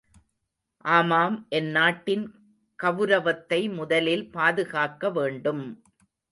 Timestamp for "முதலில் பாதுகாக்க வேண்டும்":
3.75-5.65